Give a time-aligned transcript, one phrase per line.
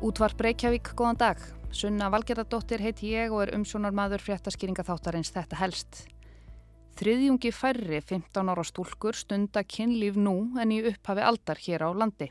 [0.00, 1.40] Útvarp Reykjavík, góðan dag.
[1.76, 5.98] Sunna Valgerðardóttir heiti ég og er umsjónar maður fréttaskýringa þáttarins þetta helst.
[6.96, 12.30] Þriðjungi færri 15 ára stúlkur stunda kynlíf nú en í upphafi aldar hér á landi.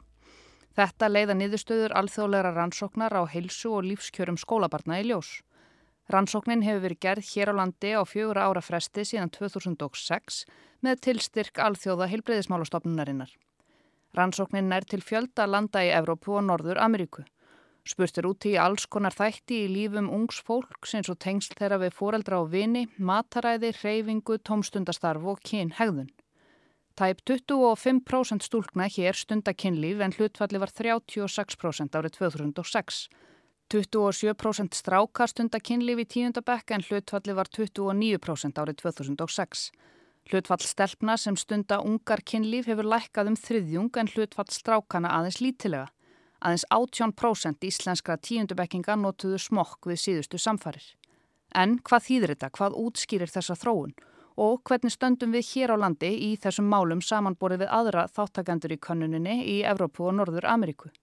[0.74, 5.44] Þetta leiða niðurstöður alþjóðleira rannsóknar á heilsu og lífskjörum skólabarna í ljós.
[6.10, 10.46] Rannsóknin hefur verið gerð hér á landi á fjögur ára fresti síðan 2006
[10.82, 13.30] með tilstyrk alþjóða heilbreyðismálastofnunarinnar.
[14.18, 17.30] Rannsóknin nær til fjölda landa í Evrópu og Norður Ameríku.
[17.88, 21.80] Spurt er úti í alls konar þætti í lífum ungs fólk eins og tengsl þeirra
[21.82, 26.10] við foreldra og vini, mataræði, reyfingu, tómstundastarf og kynhegðun.
[27.00, 33.06] Tæp 25% stúlkna hér stunda kynlíf en hlutfalli var 36% árið 2006.
[33.72, 39.70] 27% stráka stunda kynlíf í tíundabekk en hlutfalli var 29% árið 2006.
[40.30, 45.88] Hlutfall stelpna sem stunda ungar kynlíf hefur lækkað um þriðjung en hlutfall strákana aðeins lítilega.
[46.40, 50.86] Aðeins 18% íslenskra tíundubekkinga notuðu smokk við síðustu samfarir.
[51.56, 52.50] En hvað þýðir þetta?
[52.56, 53.94] Hvað útskýrir þessa þróun?
[54.40, 58.80] Og hvernig stöndum við hér á landi í þessum málum samanborið við aðra þáttakendur í
[58.80, 60.94] kannuninni í Evrópu og Norður Ameríku?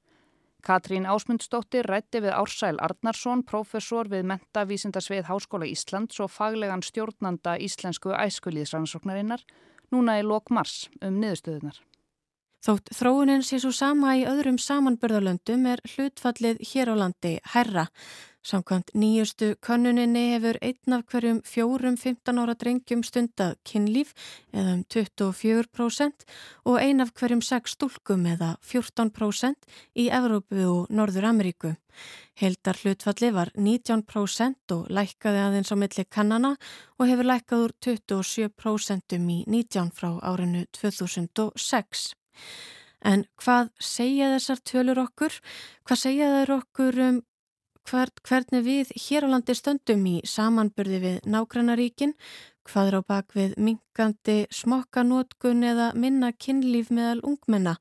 [0.67, 8.11] Katrín Ásmundsdóttir rætti við Ársæl Arnarsson, professor við Mentavísindasvið Háskóla Íslands og faglegan stjórnanda íslensku
[8.17, 9.45] æskulíðsrannsóknarinnar
[9.95, 11.79] núna í lok mars um niðurstöðunar.
[12.65, 17.87] Þótt þróunin sé svo sama í öðrum samanbörðalöndum er hlutfallið hér á landi herra.
[18.47, 24.13] Samkvæmt nýjustu könnuninni hefur einn af hverjum fjórum 15 ára drengjum stundað kynlíf
[24.55, 26.27] eða um 24%
[26.71, 29.67] og ein af hverjum 6 stúlkum eða 14%
[29.99, 31.73] í Evrópu og Norður Ameríku.
[32.39, 36.53] Heldar hlutfalli var 19% og lækkaði aðeins á milli kannana
[37.01, 42.13] og hefur lækkað úr 27% í 19 frá árinu 2006.
[43.07, 45.41] En hvað segja þessar tölur okkur?
[45.87, 47.23] Hvað segja þær okkur um
[47.87, 52.17] hver, hvernig við hér á landi stöndum í samanburði við nágrannaríkin,
[52.67, 57.77] hvað er á bakvið minkandi smokkanótkun eða minna kynlíf meðal ungmenna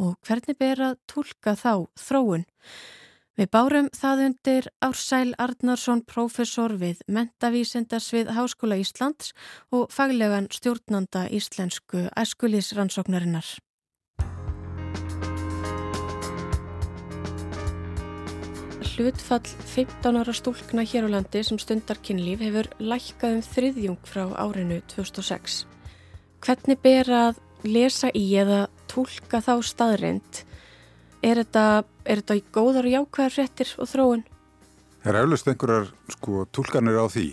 [0.00, 2.46] og hvernig ber að tólka þá þróun.
[3.38, 9.32] Við bárum það undir Ársæl Arnarsson, professor við Mentavísindars við Háskóla Íslands
[9.72, 13.60] og faglegan stjórnanda íslensku æskulísrannsóknarinnar.
[19.00, 24.26] Hlutfall 15 ára stúlkna hér á landi sem stundar kynlíf hefur lækkað um þriðjung frá
[24.36, 25.62] árinu 2006.
[26.44, 30.42] Hvernig ber að lesa í eða tólka þá staðrind?
[31.24, 31.64] Er þetta,
[32.04, 34.24] er þetta í góðar og jákvæðar frettir og þróun?
[35.00, 37.26] Það er eflust einhverjar sko, tólkanir á því.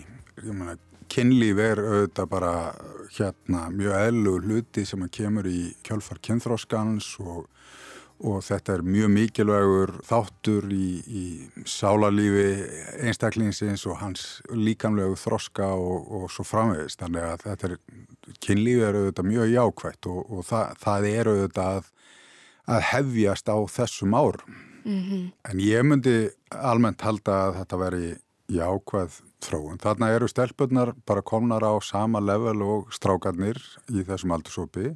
[0.47, 0.77] Mena,
[1.11, 2.53] kynlíf er auðvitað bara
[3.17, 7.47] hérna, mjög eðlu hluti sem kemur í kjálfar kynþróskans og
[8.25, 11.23] og þetta er mjög mikilvægur þáttur í, í
[11.69, 12.47] sálarlífi
[13.05, 17.01] einstaklingsins og hans líkamlegu þroska og, og svo framvegist.
[17.03, 17.75] Þannig að þetta er,
[18.41, 21.91] kynlífi er auðvitað mjög jákvægt og, og það, það er auðvitað að,
[22.75, 24.61] að hefjast á þessum árum.
[24.87, 25.23] Mm -hmm.
[25.51, 26.17] En ég myndi
[26.49, 28.15] almennt halda að þetta veri
[28.47, 29.81] jákvæð þróun.
[29.83, 33.59] Þarna eru stelpunar bara komnar á sama level og strákarnir
[33.91, 34.95] í þessum aldursópi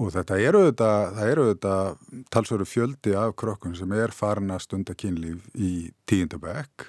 [0.00, 1.98] Og þetta eru auðvitað
[2.32, 6.86] talsveru fjöldi af krökkun sem er farin að stunda kynlíf í tíundabæk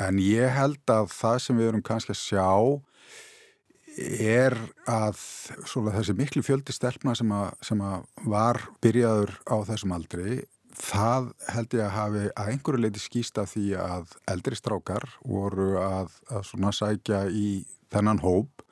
[0.00, 2.48] en ég held að það sem við erum kannski að sjá
[3.96, 4.56] er
[4.88, 5.20] að
[5.96, 10.42] þessi miklu fjöldi stelpna sem, að, sem að var byrjaður á þessum aldri
[10.76, 16.12] það held ég að hafi að einhverju leiti skýsta því að eldri strákar voru að,
[16.28, 18.64] að svona sækja í þennan hóp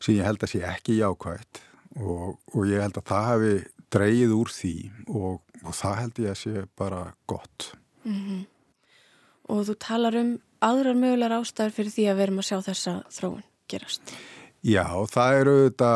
[0.00, 1.60] sem ég held að sé ekki jákvægt
[2.00, 3.56] og, og ég held að það hefði
[3.96, 4.74] dreyið úr því
[5.06, 7.72] og, og það held ég að sé bara gott.
[8.04, 8.46] Mm -hmm.
[9.48, 13.44] Og þú talar um aðrar mögulegar ástæður fyrir því að verum að sjá þessa þróun
[13.68, 14.16] gerast.
[14.66, 15.90] Já, það eru þetta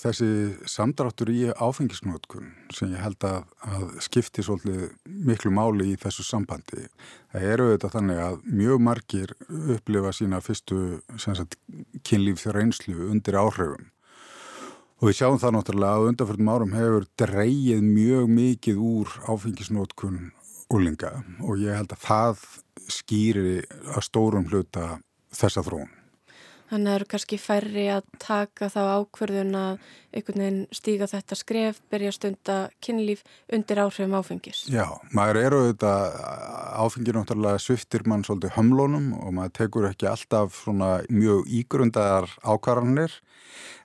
[0.00, 0.28] þessi
[0.66, 6.88] samdráttur í áfengisnótkun sem ég held að, að skipti svolítið miklu máli í þessu sambandi.
[7.30, 9.34] Það eru þetta þannig að mjög margir
[9.76, 11.00] upplifa sína fyrstu
[12.02, 13.86] kynlíf reynslu undir áhrifum
[14.96, 20.22] Og við sjáum það náttúrulega að undanfjörðum árum hefur dreyið mjög mikið úr áfengisnótkun
[20.72, 21.10] úlinga
[21.44, 22.46] og ég held að það
[22.88, 23.58] skýri
[23.92, 24.96] að stórum hluta
[25.36, 25.95] þessa þróun.
[26.66, 29.84] Þannig að það eru kannski færri að taka þá ákverðun að
[30.16, 33.22] einhvern veginn stíga þetta skref, berja stunda kynlíf
[33.52, 34.64] undir áhrifum áfengis.
[34.72, 36.18] Já, maður eru auðvitað,
[36.82, 43.14] áfengir náttúrulega sviftir mann svolítið hömlónum og maður tekur ekki alltaf svona mjög ígrundar ákvarðanir.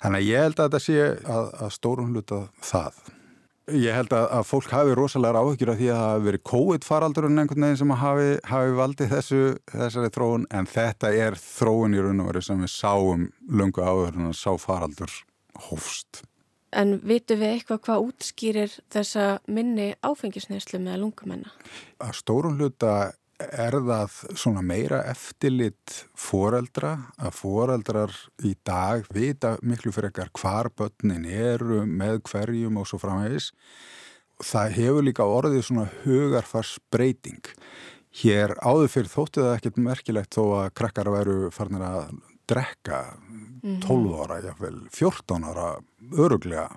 [0.01, 3.03] Þannig að ég held að þetta sé að, að stórum hluta það.
[3.69, 7.43] Ég held að, að fólk hafi rosalega áhugir af því að það hafi verið COVID-faraldurinn
[7.43, 12.23] einhvern veginn sem hafi, hafi valdið þessu, þessari þróun en þetta er þróun í raun
[12.23, 15.13] og verið sem við sáum lungu áður en sá faraldur
[15.69, 16.23] hófst.
[16.71, 21.51] En vitu við eitthvað hvað útskýrir þessa minni áfengisneislu með lungumenna?
[22.01, 23.11] Að stórum hluta
[23.49, 28.13] er það svona meira eftirlit foreldra að foreldrar
[28.47, 33.51] í dag vita miklu fyrir ekkar hvar börnin eru með hverjum og svo framhegis.
[34.41, 37.41] Það hefur líka orðið svona hugarfars breyting.
[38.21, 42.15] Hér áður fyrir þóttið það ekkert merkilegt þó að krakkar veru farnir að
[42.51, 43.03] drekka
[43.61, 45.67] 12 ára, jáfnvel 14 ára
[46.17, 46.67] öruglega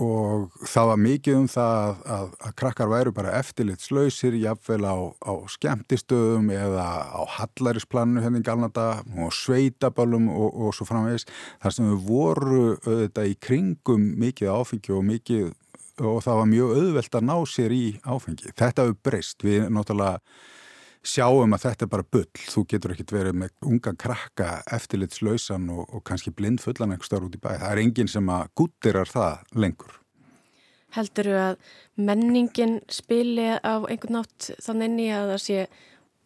[0.00, 4.96] og það var mikið um það að, að, að krakkar væru bara eftirlitslausir jafnvel á,
[5.22, 11.28] á skemmtistöðum eða á hallarisplanu henni hérna galnata og sveitaballum og, og svo framvegis
[11.62, 15.52] þar sem við voru auðvitað í kringum mikið áfengi og mikið
[16.02, 18.50] og það var mjög auðvelt að ná sér í áfengi.
[18.58, 20.18] Þetta hefur breyst, við náttúrulega
[21.04, 25.84] sjáum að þetta er bara bull, þú getur ekkert verið með unga krakka eftirlitslausan og,
[25.88, 27.52] og kannski blind fullan einhver starf út í bæ.
[27.60, 29.98] Það er enginn sem að gúttirar það lengur.
[30.94, 31.56] Heldur þú að
[32.08, 35.64] menningin spili á einhvern nátt þannig að það sé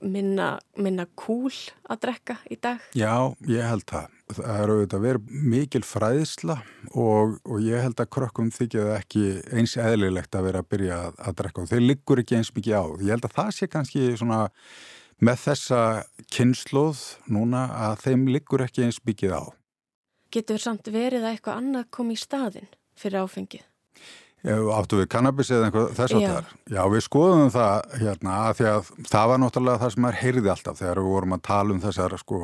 [0.01, 1.53] minna, minna kúl
[1.89, 2.83] að drekka í dag?
[2.97, 6.57] Já, ég held það það eru auðvitað verið mikil fræðisla
[6.93, 9.25] og, og ég held að krökkum þykjaði ekki
[9.57, 12.77] eins eðlilegt að vera að byrja að, að drekka og þeir liggur ekki eins mikið
[12.77, 12.85] á.
[13.01, 14.41] Ég held að það sé kannski svona
[15.25, 15.81] með þessa
[16.35, 19.43] kynnslóð núna að þeim liggur ekki eins mikið á.
[20.35, 22.69] Getur samt verið að eitthvað annað kom í staðin
[22.99, 23.65] fyrir áfengið?
[24.47, 26.51] Áttu við kannabis eða einhver þess að það er?
[26.71, 30.53] Já, við skoðum það hérna að því að það var náttúrulega það sem er heyrði
[30.53, 32.39] alltaf þegar við vorum að tala um þessar sko,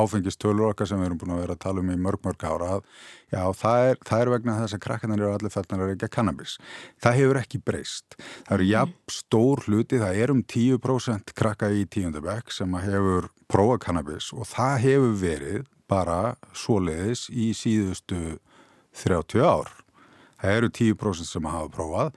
[0.00, 2.70] áfengistölur okkar sem við erum búin að vera að tala um í mörg mörg ára
[2.78, 2.88] að
[3.34, 6.56] já, það er, það er vegna þess að krakkarnir eru allir fellnar að reykja kannabis.
[7.04, 8.18] Það hefur ekki breyst.
[8.48, 13.78] Það eru jafn stór hluti, það er um 10% krakka í tíundabæk sem hefur prófa
[13.84, 15.62] kannabis og það hefur verið
[15.92, 16.20] bara
[16.56, 18.38] svoleiðis í síðustu
[19.04, 19.83] 30 ár
[20.44, 22.12] það eru 10% sem hafa prófað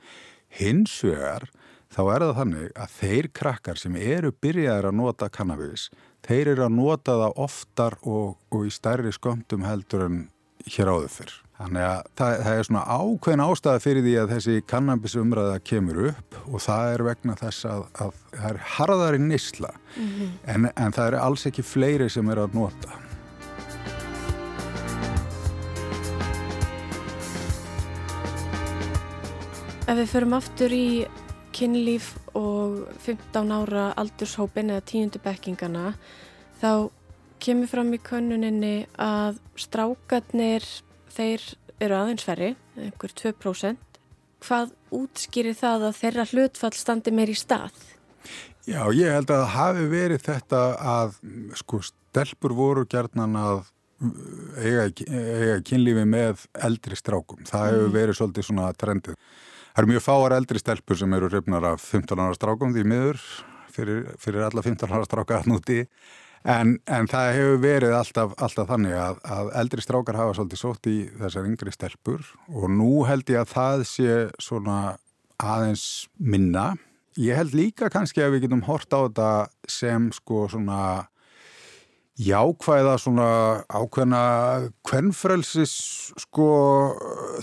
[0.60, 1.48] hins vegar
[1.94, 5.90] þá er það þannig að þeir krakkar sem eru byrjaðir að nota kannabis
[6.28, 10.26] þeir eru að nota það oftar og, og í stærri skömmtum heldur en
[10.68, 11.36] hér áður fyrr.
[11.58, 16.38] Þannig að það, það er svona ákveðin ástæða fyrir því að þessi kannabisumræða kemur upp
[16.44, 20.38] og það er vegna þess að, að það er harðari nýsla mm -hmm.
[20.54, 23.07] en, en það er alls ekki fleiri sem eru að nota.
[29.88, 30.88] Ef við förum aftur í
[31.56, 35.94] kynlíf og 15 ára aldurshópin eða tíundubekkingarna
[36.60, 36.90] þá
[37.40, 40.68] kemur fram í könnuninni að strákarnir
[41.16, 41.46] þeir
[41.80, 44.02] eru aðeins ferri, einhver 2%.
[44.44, 47.80] Hvað útskýrir það að þeirra hlutfall standi meir í stað?
[48.68, 51.18] Já, ég held að hafi verið þetta að
[51.64, 53.68] sko stelpur voru gerðnan að
[54.60, 57.46] eiga, eiga kynlífi með eldri strákum.
[57.48, 57.96] Það hefur mm.
[58.02, 59.22] verið svolítið svona trendið.
[59.78, 63.20] Það eru mjög fáar eldri stelpur sem eru hrifnar af 15 ára strákum því miður
[63.70, 65.84] fyrir, fyrir alla 15 ára stráka núti
[66.42, 70.90] en, en það hefur verið alltaf, alltaf þannig að, að eldri strákar hafa svolítið sótt
[70.90, 74.16] í þessar yngri stelpur og nú held ég að það sé
[74.48, 74.80] svona
[75.46, 75.86] aðeins
[76.18, 76.72] minna.
[77.22, 79.30] Ég held líka kannski að við getum hort á þetta
[79.70, 80.82] sem sko svona
[82.18, 83.30] jákvæða svona
[83.70, 84.22] ákveðna
[84.88, 85.74] kvennfrelsis
[86.18, 86.48] sko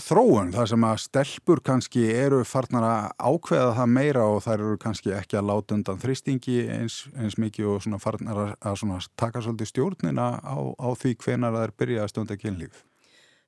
[0.03, 4.79] þróun þar sem að stelpur kannski eru farnar að ákveða það meira og þær eru
[4.81, 8.99] kannski ekki að láta undan þrýstingi eins, eins mikið og svona farnar að, að svona
[9.15, 12.83] taka svolítið stjórnina á, á því hvenar það er byrjað að stunda kynlíf.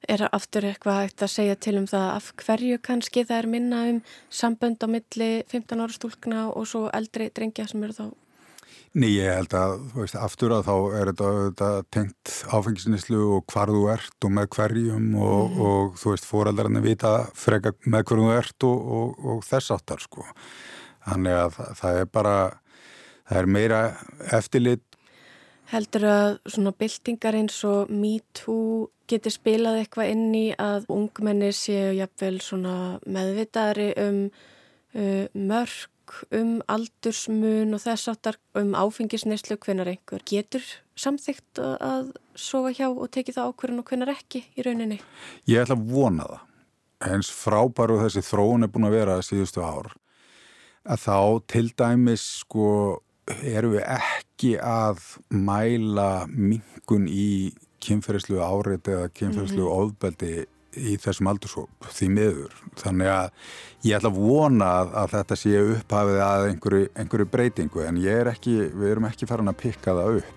[0.07, 3.50] Er það aftur eitthvað hægt að segja til um það af hverju kannski það er
[3.51, 4.00] minna um
[4.31, 8.07] sambönd á milli 15 ára stúlkna og svo eldri drengja sem eru þá
[8.96, 13.51] Ný, ég held að, þú veist, aftur að þá er þetta, þetta tengt áfengisnislu og
[13.51, 15.25] hvar þú ert og með hverjum og, mm.
[15.27, 20.03] og, og þú veist, fóraldarinn vita freka með hverjum þú ert og, og þess áttar,
[20.06, 20.24] sko.
[21.08, 22.36] Þannig að það, það er bara,
[23.27, 23.82] það er meira
[24.39, 24.86] eftirlit.
[25.67, 31.91] Heldur að svona byltingar eins og MeToo getur spilað eitthvað inn í að ungmenni séu
[31.98, 35.91] jafnvel svona meðvitaðri um uh, mörg
[36.35, 40.65] um aldursmun og þess aftar um áfengisneislu hvenar einhver getur
[40.97, 44.99] samþygt að soga hjá og teki það ákverðin og hvenar ekki í rauninni?
[45.49, 46.43] Ég ætla að vona það.
[47.07, 49.91] Hens frábæru þessi þróun er búin að vera síðustu ár
[50.87, 51.19] að þá
[51.51, 52.67] til dæmis sko
[53.27, 59.81] eru við ekki að mæla mingun í kynferðslu árið eða kynferðslu mm -hmm.
[59.83, 60.45] ofbeldi
[60.77, 62.55] í þessum aldursóp því miður.
[62.79, 63.27] Þannig að
[63.88, 68.31] ég ætla að vona að, að þetta sé upphafið að einhverju, einhverju breytingu en er
[68.31, 70.34] ekki, við erum ekki farin að pikka það upp.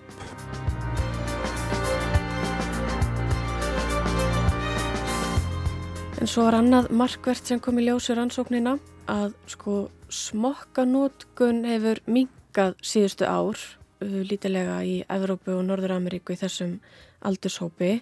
[6.21, 8.75] En svo var annað markvert sem kom í ljósur ansóknina
[9.09, 13.57] að sko smokkanótkun hefur mingað síðustu ár
[14.01, 16.77] lítilega í Evrópu og Norður-Ameríku í þessum
[17.25, 17.99] aldurshópi.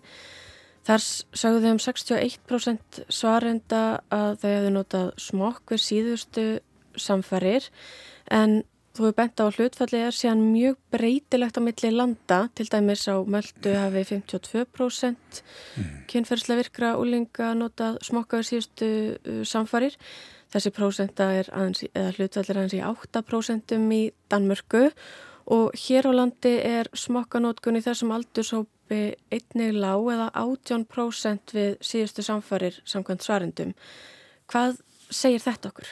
[0.89, 1.03] Þar
[1.37, 6.45] sagðu um 61% svarenda að þau hefðu notað smokk við síðustu
[6.97, 7.67] samfarir
[8.33, 8.63] en
[8.97, 13.05] þú hefur bent á að hlutfallið er síðan mjög breytilegt á milli landa, til dæmis
[13.05, 15.43] á Möldu hafi 52%
[15.77, 15.93] mm.
[16.09, 19.93] kynferðslega virkra úlinga notað smokk við síðustu uh, samfarir.
[20.49, 24.01] Þessi prósenta er aðeins, eða hlutfallir aðeins í 8% í
[24.33, 24.87] Danmörku
[25.53, 31.77] og hér á landi er smokkanótkun í þessum aldurshóp uppi einnig lág eða 18% við
[31.81, 33.73] síðustu samfarir samkvæmt svarendum.
[34.49, 35.89] Hvað segir þetta okkur?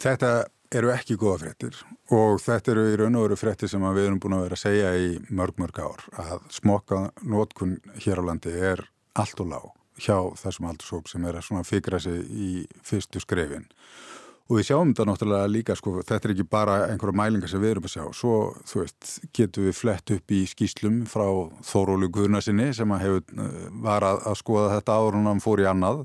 [0.00, 0.30] Þetta
[0.72, 1.76] eru ekki góða frettir
[2.10, 4.64] og þetta eru í raun og veru frettir sem við erum búin að vera að
[4.64, 9.68] segja í mörg mörg ár að smokka nótkun hér á landi er allt og lág
[10.00, 13.68] hjá þessum aldursóp sem er að fikra sig í fyrstu skrefin
[14.50, 17.76] Og við sjáum þetta náttúrulega líka, sko, þetta er ekki bara einhverja mælingar sem við
[17.76, 18.02] erum að sjá.
[18.18, 21.26] Svo, þú veist, getum við flett upp í skýslum frá
[21.68, 26.04] Þórólu Guðnarsinni sem hefur, eh, var að, að skoða þetta hann fór í annað,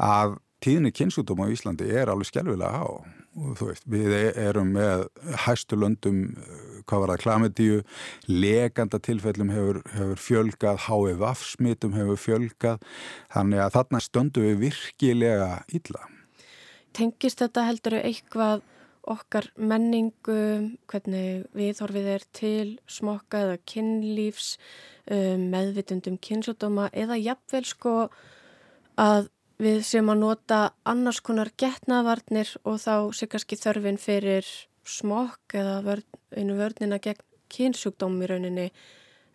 [0.00, 2.88] að tíðinni kynnsjúdóma á Íslandi er alveg skjálfilega há.
[3.36, 5.06] Og, veist, við erum með
[5.44, 7.78] hæstu löndum, eh, hvað var það, klamidíu,
[8.26, 12.80] leganda tilfellum hefur, hefur fjölgað, HVF smitum hefur fjölgað,
[13.28, 16.15] þannig að þarna stöndu við virkilega illa
[16.96, 18.64] tengist þetta heldur eitthvað
[19.06, 24.56] okkar menningu, hvernig viðhorfið er til smokka eða kynlífs,
[25.06, 27.94] um, meðvitundum kynnsjóttoma eða jafnvel sko
[28.98, 29.30] að
[29.62, 34.48] við sem að nota annars konar getnavarnir og þá sé kannski þörfin fyrir
[34.86, 37.22] smokk eða vörn, einu vörnina gegn
[37.52, 38.66] kynnsjúkdóm í rauninni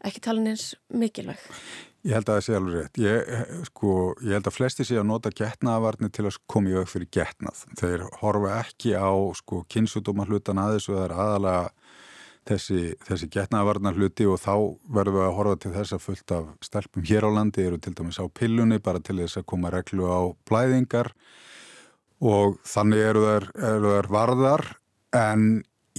[0.03, 1.39] ekki talin eins mikilvæg.
[2.01, 3.00] Ég held að það sé alveg rétt.
[3.03, 6.89] Ég, sko, ég held að flesti sé að nota getnaðavarnir til að koma í auk
[6.89, 7.65] fyrir getnað.
[7.77, 11.67] Þeir horfa ekki á sko, kynnsjúdóma hlutan aðeins og það er aðalega
[12.50, 14.53] þessi, þessi getnaðavarnar hluti og þá
[14.98, 17.93] verðum við að horfa til þess að fullt af stelpum hér á landi eru til
[17.98, 21.12] dæmis á pillunni bara til þess að koma reglu á blæðingar
[22.22, 24.65] og þannig eru þær, eru þær varðar
[25.17, 25.46] en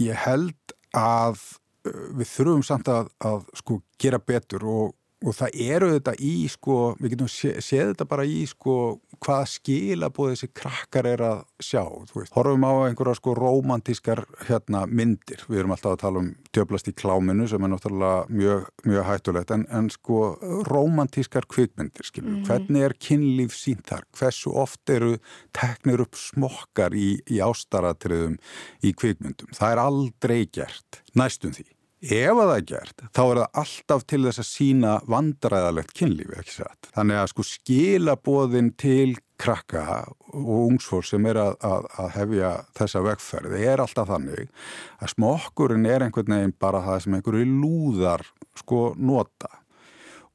[0.00, 1.38] ég held að
[1.87, 6.34] uh, við þurfum samt að, að sko, gera betur og og það eru þetta í
[6.50, 8.76] sko, við getum sé, séð þetta bara í sko
[9.22, 14.84] hvaða skilabóð þessi krakkar er að sjá, þú veist, horfum á einhverja sko romantískar hérna
[14.90, 19.06] myndir, við erum alltaf að tala um djöblast í kláminu sem er náttúrulega mjög, mjög
[19.10, 20.22] hættulegt, en, en sko
[20.68, 22.40] romantískar kvikmyndir, skilur, mm.
[22.40, 22.48] -hmm.
[22.50, 25.14] hvernig er kynlíf sínt þar, hversu oft eru
[25.54, 28.38] teknir upp smokkar í, í ástaratriðum
[28.82, 31.70] í kvikmyndum, það er aldrei gert, næstum því
[32.02, 36.35] Ef að það er gert, þá er það alltaf til þess að sína vandræðalegt kynlífi,
[36.40, 36.88] ekki satt.
[36.97, 39.85] Þannig að sko skilabóðin til krakka
[40.32, 44.50] og ungsfólk sem er að, að, að hefja þessa vegferði er alltaf þannig
[44.99, 48.26] að smokkurinn er einhvern veginn bara það sem einhverju lúðar
[48.59, 49.50] sko nota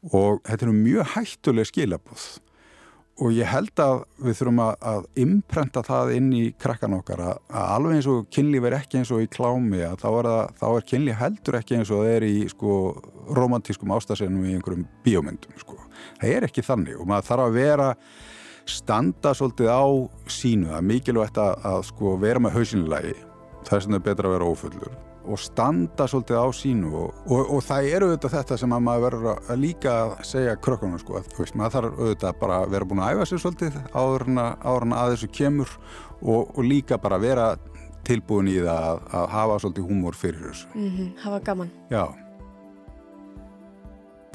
[0.07, 2.27] og þetta eru mjög hættuleg skilabóð
[3.17, 7.39] og ég held að við þurfum að, að imprenta það inn í krakkan okkar að,
[7.49, 10.55] að alveg eins og kynlíf er ekki eins og í klámi að þá er, að,
[10.61, 12.79] þá er kynlíf heldur ekki eins og það er í sko
[13.37, 15.79] romantískum ástasenum í einhverjum bíómyndum sko.
[16.21, 17.89] það er ekki þannig og maður þarf að vera
[18.67, 19.85] standa svolítið á
[20.37, 23.15] sínu er mikilvægt að sko vera með hausinlegi
[23.75, 24.97] er sem er betra að vera ófullur
[25.27, 29.05] og standa svolítið á sínu og, og, og það eru auðvitað þetta sem að maður
[29.07, 29.95] verður að líka
[30.27, 33.43] segja krökkunum sko, að, veist, maður þarf auðvitað bara að vera búin að æfa sér
[33.43, 35.73] svolítið áður en að þessu kemur
[36.21, 37.49] og, og líka bara vera
[38.07, 40.71] tilbúin í það að, að hafa svolítið húmor fyrir þessu.
[40.75, 41.75] Mm -hmm, hafa gaman.
[41.91, 42.05] Já.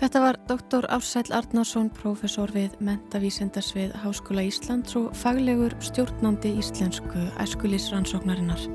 [0.02, 8.66] Þetta var doktor Ársæl Arnarsson, professor við Mentavísendasvið Háskóla Íslands og faglegur stjórnandi íslensku æskulisrannsóknarinnar.